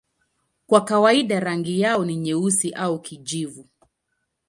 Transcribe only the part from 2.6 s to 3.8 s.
au kijivu.